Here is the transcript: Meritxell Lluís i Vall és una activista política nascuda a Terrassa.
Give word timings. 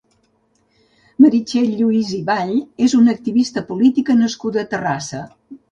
Meritxell 1.25 1.75
Lluís 1.81 2.15
i 2.21 2.23
Vall 2.31 2.57
és 2.89 2.99
una 3.03 3.17
activista 3.17 3.67
política 3.73 4.21
nascuda 4.25 4.65
a 4.67 4.71
Terrassa. 4.77 5.27